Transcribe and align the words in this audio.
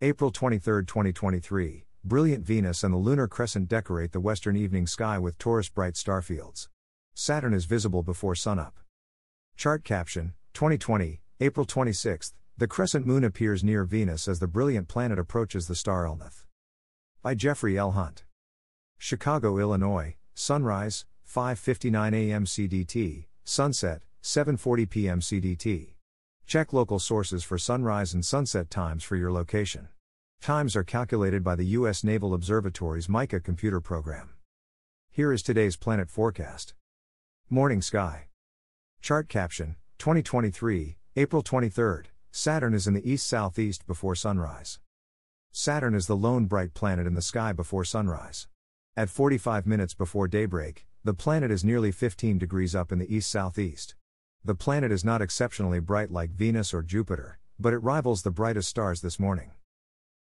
April 0.00 0.30
23, 0.30 0.84
2023. 0.84 1.84
Brilliant 2.04 2.44
Venus 2.44 2.84
and 2.84 2.94
the 2.94 2.98
lunar 2.98 3.26
crescent 3.26 3.66
decorate 3.68 4.12
the 4.12 4.20
western 4.20 4.56
evening 4.56 4.86
sky 4.86 5.18
with 5.18 5.36
Taurus 5.38 5.68
bright 5.68 5.96
star 5.96 6.22
fields. 6.22 6.68
Saturn 7.14 7.52
is 7.52 7.64
visible 7.64 8.04
before 8.04 8.36
sunup. 8.36 8.78
Chart 9.56 9.82
caption 9.82 10.34
2020, 10.54 11.20
April 11.40 11.66
26. 11.66 12.32
The 12.56 12.68
crescent 12.68 13.06
moon 13.06 13.24
appears 13.24 13.64
near 13.64 13.82
Venus 13.82 14.28
as 14.28 14.38
the 14.38 14.46
brilliant 14.46 14.86
planet 14.86 15.18
approaches 15.18 15.66
the 15.66 15.74
star 15.74 16.04
Elnath. 16.04 16.44
By 17.20 17.34
Jeffrey 17.34 17.76
L. 17.76 17.90
Hunt. 17.90 18.22
Chicago, 18.98 19.58
Illinois, 19.58 20.14
sunrise 20.32 21.06
5:59 21.28 22.14
a.m. 22.14 22.44
CDT, 22.44 23.26
sunset 23.42 24.02
7:40 24.22 24.88
p.m. 24.88 25.18
CDT. 25.18 25.97
Check 26.48 26.72
local 26.72 26.98
sources 26.98 27.44
for 27.44 27.58
sunrise 27.58 28.14
and 28.14 28.24
sunset 28.24 28.70
times 28.70 29.04
for 29.04 29.16
your 29.16 29.30
location. 29.30 29.88
Times 30.40 30.76
are 30.76 30.82
calculated 30.82 31.44
by 31.44 31.54
the 31.54 31.76
U.S. 31.76 32.02
Naval 32.02 32.32
Observatory's 32.32 33.06
MICA 33.06 33.40
computer 33.40 33.82
program. 33.82 34.30
Here 35.10 35.30
is 35.30 35.42
today's 35.42 35.76
planet 35.76 36.08
forecast. 36.08 36.72
Morning 37.50 37.82
sky. 37.82 38.28
Chart 39.02 39.28
caption 39.28 39.76
2023, 39.98 40.96
April 41.16 41.42
23rd. 41.42 42.06
Saturn 42.30 42.72
is 42.72 42.86
in 42.86 42.94
the 42.94 43.06
east 43.06 43.26
southeast 43.26 43.86
before 43.86 44.14
sunrise. 44.14 44.80
Saturn 45.52 45.94
is 45.94 46.06
the 46.06 46.16
lone 46.16 46.46
bright 46.46 46.72
planet 46.72 47.06
in 47.06 47.12
the 47.12 47.20
sky 47.20 47.52
before 47.52 47.84
sunrise. 47.84 48.48
At 48.96 49.10
45 49.10 49.66
minutes 49.66 49.92
before 49.92 50.28
daybreak, 50.28 50.86
the 51.04 51.12
planet 51.12 51.50
is 51.50 51.62
nearly 51.62 51.92
15 51.92 52.38
degrees 52.38 52.74
up 52.74 52.90
in 52.90 53.00
the 53.00 53.14
east 53.14 53.30
southeast. 53.30 53.96
The 54.48 54.54
planet 54.54 54.90
is 54.90 55.04
not 55.04 55.20
exceptionally 55.20 55.78
bright 55.78 56.10
like 56.10 56.30
Venus 56.30 56.72
or 56.72 56.82
Jupiter, 56.82 57.38
but 57.60 57.74
it 57.74 57.82
rivals 57.82 58.22
the 58.22 58.30
brightest 58.30 58.70
stars 58.70 59.02
this 59.02 59.20
morning. 59.20 59.50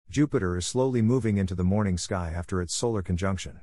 Jupiter 0.09 0.57
is 0.57 0.65
slowly 0.65 1.03
moving 1.03 1.37
into 1.37 1.53
the 1.53 1.63
morning 1.63 1.95
sky 1.95 2.33
after 2.35 2.59
its 2.59 2.73
solar 2.73 3.03
conjunction. 3.03 3.59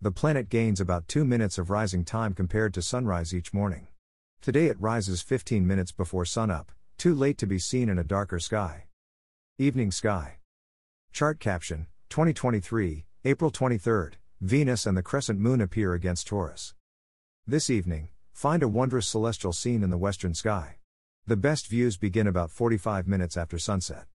The 0.00 0.10
planet 0.10 0.48
gains 0.48 0.80
about 0.80 1.06
2 1.06 1.24
minutes 1.24 1.58
of 1.58 1.70
rising 1.70 2.04
time 2.04 2.34
compared 2.34 2.74
to 2.74 2.82
sunrise 2.82 3.32
each 3.32 3.54
morning. 3.54 3.86
Today 4.42 4.66
it 4.66 4.80
rises 4.80 5.22
15 5.22 5.64
minutes 5.64 5.92
before 5.92 6.24
sunup, 6.24 6.72
too 6.98 7.14
late 7.14 7.38
to 7.38 7.46
be 7.46 7.60
seen 7.60 7.88
in 7.88 7.96
a 7.96 8.02
darker 8.02 8.40
sky. 8.40 8.86
Evening 9.58 9.92
sky. 9.92 10.38
Chart 11.12 11.38
caption 11.38 11.86
2023, 12.08 13.06
April 13.26 13.52
23, 13.52 14.18
Venus 14.40 14.86
and 14.86 14.96
the 14.96 15.04
crescent 15.04 15.38
moon 15.38 15.60
appear 15.60 15.94
against 15.94 16.26
Taurus. 16.26 16.74
This 17.46 17.70
evening, 17.70 18.08
find 18.40 18.62
a 18.62 18.68
wondrous 18.68 19.06
celestial 19.06 19.52
scene 19.52 19.82
in 19.82 19.90
the 19.90 19.98
western 19.98 20.32
sky. 20.32 20.76
The 21.26 21.36
best 21.36 21.66
views 21.66 21.98
begin 21.98 22.26
about 22.26 22.50
45 22.50 23.06
minutes 23.06 23.36
after 23.36 23.58
sunset. 23.58 24.06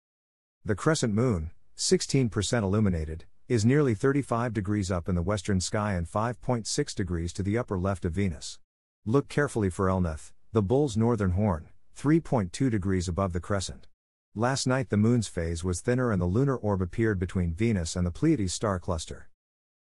The 0.64 0.75
crescent 0.75 1.12
moon, 1.12 1.50
16% 1.77 2.62
illuminated, 2.62 3.27
is 3.48 3.66
nearly 3.66 3.94
35 3.94 4.55
degrees 4.55 4.91
up 4.91 5.11
in 5.11 5.14
the 5.14 5.20
western 5.20 5.61
sky 5.61 5.92
and 5.92 6.11
5.6 6.11 6.94
degrees 6.94 7.34
to 7.34 7.42
the 7.42 7.58
upper 7.58 7.78
left 7.78 8.06
of 8.06 8.12
Venus. 8.12 8.58
Look 9.05 9.28
carefully 9.28 9.69
for 9.69 9.91
Elnath, 9.91 10.33
the 10.53 10.62
bull's 10.62 10.97
northern 10.97 11.33
horn, 11.33 11.69
3.2 11.94 12.70
degrees 12.70 13.09
above 13.09 13.34
the 13.34 13.41
crescent. 13.41 13.88
Last 14.34 14.66
night 14.66 14.88
the 14.88 14.97
moon's 14.97 15.28
phase 15.28 15.62
was 15.62 15.83
thinner 15.83 16.11
and 16.11 16.22
the 16.22 16.25
lunar 16.25 16.56
orb 16.56 16.81
appeared 16.81 17.19
between 17.19 17.53
Venus 17.53 17.94
and 17.94 18.06
the 18.06 18.11
Pleiades 18.11 18.55
star 18.55 18.81
cluster. 18.81 19.28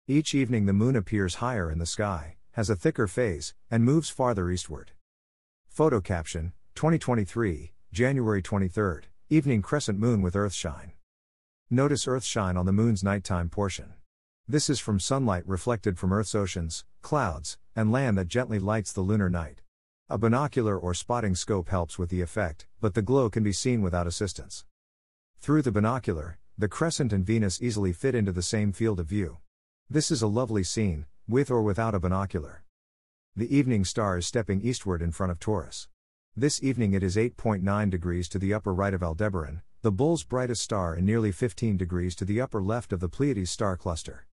Each 0.09 0.35
evening 0.35 0.65
the 0.65 0.73
moon 0.73 0.97
appears 0.97 1.35
higher 1.35 1.71
in 1.71 1.79
the 1.79 1.85
sky, 1.85 2.37
has 2.53 2.69
a 2.69 2.77
thicker 2.77 3.07
phase, 3.07 3.55
and 3.71 3.85
moves 3.85 4.11
farther 4.11 4.51
eastward. 4.51 4.93
Photo 5.69 6.01
caption 6.01 6.53
2023, 6.75 7.73
January 7.93 8.43
23, 8.43 9.03
evening 9.31 9.63
crescent 9.63 9.99
moon 9.99 10.21
with 10.21 10.35
earthshine. 10.35 10.93
Notice 11.71 12.07
earthshine 12.07 12.59
on 12.59 12.67
the 12.67 12.73
moon's 12.73 13.03
nighttime 13.03 13.49
portion. 13.49 13.95
This 14.47 14.69
is 14.69 14.81
from 14.81 15.01
sunlight 15.01 15.47
reflected 15.47 15.99
from 15.99 16.13
Earth's 16.13 16.35
oceans, 16.35 16.85
clouds, 17.01 17.57
and 17.75 17.91
land 17.91 18.19
that 18.19 18.29
gently 18.29 18.59
lights 18.59 18.93
the 18.93 19.01
lunar 19.01 19.31
night. 19.31 19.63
A 20.11 20.19
binocular 20.19 20.77
or 20.77 20.93
spotting 20.93 21.35
scope 21.35 21.71
helps 21.71 21.99
with 21.99 22.11
the 22.11 22.21
effect, 22.21 22.67
but 22.83 22.93
the 22.93 23.01
glow 23.01 23.31
can 23.31 23.43
be 23.43 23.53
seen 23.53 23.81
without 23.81 24.07
assistance. 24.07 24.67
Through 25.39 25.63
the 25.63 25.73
binocular, 25.73 26.39
the 26.59 26.69
crescent 26.69 27.15
and 27.15 27.25
Venus 27.25 27.63
easily 27.63 27.95
fit 27.95 28.15
into 28.15 28.33
the 28.33 28.43
same 28.43 28.73
field 28.73 29.01
of 29.01 29.07
view. 29.07 29.39
This 29.89 30.11
is 30.11 30.21
a 30.21 30.27
lovely 30.27 30.65
scene, 30.65 31.07
with 31.29 31.51
or 31.51 31.63
without 31.63 31.95
a 31.95 32.01
binocular. 32.01 32.65
The 33.37 33.55
evening 33.55 33.85
star 33.85 34.19
is 34.19 34.27
stepping 34.27 34.61
eastward 34.61 35.01
in 35.01 35.13
front 35.13 35.33
of 35.33 35.39
Taurus. 35.39 35.89
This 36.37 36.63
evening 36.63 36.93
it 36.93 37.03
is 37.03 37.17
8.9 37.17 37.91
degrees 37.91 38.29
to 38.31 38.39
the 38.39 38.53
upper 38.53 38.75
right 38.75 38.93
of 38.93 39.03
Aldebaran, 39.03 39.63
the 39.83 39.93
bull's 39.93 40.25
brightest 40.25 40.63
star, 40.63 40.95
and 40.95 41.07
nearly 41.07 41.33
15 41.33 41.77
degrees 41.77 42.15
to 42.17 42.25
the 42.25 42.41
upper 42.41 42.63
left 42.63 42.93
of 42.93 43.01
the 43.01 43.09
Pleiades 43.09 43.51
star 43.51 43.77
cluster. 43.77 44.27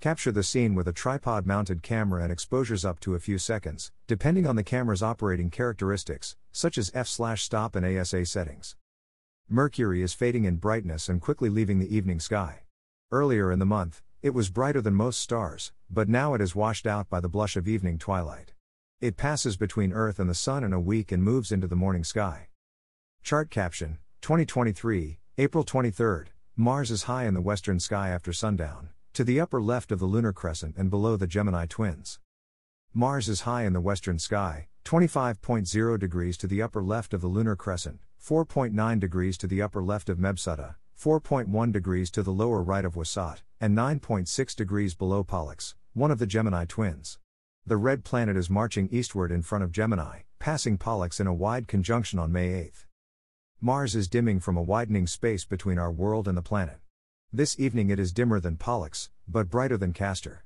Capture 0.00 0.32
the 0.32 0.42
scene 0.42 0.74
with 0.74 0.88
a 0.88 0.92
tripod 0.92 1.46
mounted 1.46 1.82
camera 1.82 2.22
and 2.22 2.32
exposures 2.32 2.84
up 2.84 3.00
to 3.00 3.14
a 3.14 3.20
few 3.20 3.36
seconds, 3.36 3.92
depending 4.06 4.46
on 4.46 4.56
the 4.56 4.62
camera's 4.62 5.02
operating 5.02 5.50
characteristics, 5.50 6.36
such 6.52 6.78
as 6.78 6.90
f/stop 6.94 7.76
and 7.76 7.84
ASA 7.84 8.24
settings. 8.24 8.76
Mercury 9.48 10.00
is 10.00 10.14
fading 10.14 10.44
in 10.44 10.56
brightness 10.56 11.08
and 11.08 11.20
quickly 11.20 11.50
leaving 11.50 11.80
the 11.80 11.94
evening 11.94 12.20
sky. 12.20 12.60
Earlier 13.10 13.50
in 13.50 13.58
the 13.58 13.66
month, 13.66 14.02
it 14.22 14.34
was 14.34 14.50
brighter 14.50 14.82
than 14.82 14.94
most 14.94 15.18
stars, 15.18 15.72
but 15.88 16.08
now 16.08 16.34
it 16.34 16.42
is 16.42 16.54
washed 16.54 16.86
out 16.86 17.08
by 17.08 17.20
the 17.20 17.28
blush 17.28 17.56
of 17.56 17.66
evening 17.66 17.96
twilight. 17.96 18.52
It 19.00 19.16
passes 19.16 19.56
between 19.56 19.94
Earth 19.94 20.18
and 20.18 20.28
the 20.28 20.34
Sun 20.34 20.62
in 20.62 20.74
a 20.74 20.80
week 20.80 21.10
and 21.10 21.22
moves 21.22 21.50
into 21.50 21.66
the 21.66 21.76
morning 21.76 22.04
sky. 22.04 22.48
Chart 23.22 23.50
caption 23.50 23.96
2023, 24.20 25.18
April 25.38 25.64
23. 25.64 26.26
Mars 26.54 26.90
is 26.90 27.04
high 27.04 27.24
in 27.24 27.32
the 27.32 27.40
western 27.40 27.80
sky 27.80 28.10
after 28.10 28.30
sundown, 28.30 28.90
to 29.14 29.24
the 29.24 29.40
upper 29.40 29.62
left 29.62 29.90
of 29.90 29.98
the 29.98 30.04
lunar 30.04 30.34
crescent 30.34 30.76
and 30.76 30.90
below 30.90 31.16
the 31.16 31.26
Gemini 31.26 31.64
twins. 31.64 32.20
Mars 32.92 33.26
is 33.26 33.42
high 33.42 33.64
in 33.64 33.72
the 33.72 33.80
western 33.80 34.18
sky, 34.18 34.68
25.0 34.84 35.98
degrees 35.98 36.36
to 36.36 36.46
the 36.46 36.60
upper 36.60 36.82
left 36.82 37.14
of 37.14 37.22
the 37.22 37.26
lunar 37.26 37.56
crescent, 37.56 38.00
4.9 38.22 39.00
degrees 39.00 39.38
to 39.38 39.46
the 39.46 39.62
upper 39.62 39.82
left 39.82 40.10
of 40.10 40.18
Mebsuta, 40.18 40.74
4.1 41.00 41.72
degrees 41.72 42.10
to 42.10 42.22
the 42.22 42.30
lower 42.30 42.62
right 42.62 42.84
of 42.84 42.92
Wasat, 42.94 43.38
and 43.58 43.74
9.6 43.74 44.54
degrees 44.54 44.94
below 44.94 45.24
Pollux, 45.24 45.74
one 45.94 46.10
of 46.10 46.18
the 46.18 46.26
Gemini 46.26 46.66
twins. 46.66 47.18
The 47.64 47.78
red 47.78 48.04
planet 48.04 48.36
is 48.36 48.50
marching 48.50 48.86
eastward 48.92 49.32
in 49.32 49.40
front 49.40 49.64
of 49.64 49.72
Gemini, 49.72 50.24
passing 50.38 50.76
Pollux 50.76 51.18
in 51.18 51.26
a 51.26 51.32
wide 51.32 51.66
conjunction 51.66 52.18
on 52.18 52.30
May 52.30 52.52
8. 52.52 52.84
Mars 53.62 53.96
is 53.96 54.08
dimming 54.08 54.40
from 54.40 54.58
a 54.58 54.62
widening 54.62 55.06
space 55.06 55.46
between 55.46 55.78
our 55.78 55.90
world 55.90 56.28
and 56.28 56.36
the 56.36 56.42
planet. 56.42 56.80
This 57.32 57.58
evening 57.58 57.88
it 57.88 57.98
is 57.98 58.12
dimmer 58.12 58.38
than 58.38 58.58
Pollux, 58.58 59.08
but 59.26 59.48
brighter 59.48 59.78
than 59.78 59.94
Castor. 59.94 60.44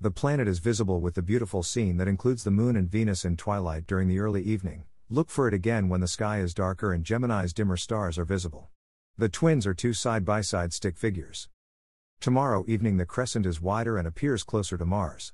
The 0.00 0.12
planet 0.12 0.46
is 0.46 0.60
visible 0.60 1.00
with 1.00 1.16
the 1.16 1.22
beautiful 1.22 1.64
scene 1.64 1.96
that 1.96 2.06
includes 2.06 2.44
the 2.44 2.52
moon 2.52 2.76
and 2.76 2.88
Venus 2.88 3.24
in 3.24 3.36
twilight 3.36 3.88
during 3.88 4.06
the 4.06 4.20
early 4.20 4.42
evening. 4.42 4.84
Look 5.10 5.30
for 5.30 5.48
it 5.48 5.54
again 5.54 5.88
when 5.88 6.00
the 6.00 6.06
sky 6.06 6.38
is 6.38 6.54
darker 6.54 6.92
and 6.92 7.02
Gemini's 7.02 7.52
dimmer 7.52 7.76
stars 7.76 8.18
are 8.18 8.24
visible. 8.24 8.70
The 9.18 9.30
twins 9.30 9.66
are 9.66 9.72
two 9.72 9.94
side 9.94 10.26
by 10.26 10.42
side 10.42 10.74
stick 10.74 10.98
figures. 10.98 11.48
Tomorrow 12.20 12.66
evening 12.68 12.98
the 12.98 13.06
crescent 13.06 13.46
is 13.46 13.62
wider 13.62 13.96
and 13.96 14.06
appears 14.06 14.44
closer 14.44 14.76
to 14.76 14.84
Mars. 14.84 15.32